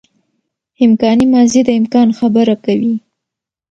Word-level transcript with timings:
امکاني 0.85 1.25
ماضي 1.33 1.61
د 1.65 1.69
امکان 1.79 2.07
خبره 2.19 2.55
کوي. 2.65 2.93